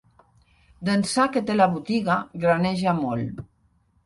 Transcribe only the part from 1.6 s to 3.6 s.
botiga, graneja molt.